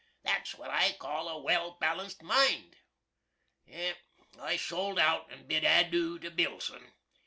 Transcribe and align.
That's 0.23 0.55
wot 0.55 0.71
I 0.71 0.93
call 0.93 1.29
a 1.29 1.37
well 1.43 1.77
balanced 1.79 2.23
mind. 2.23 2.75
I 4.41 4.57
sold 4.57 4.97
out 4.97 5.31
and 5.31 5.47
bid 5.47 5.63
adoo 5.63 6.17
to 6.17 6.31
Billson. 6.31 6.91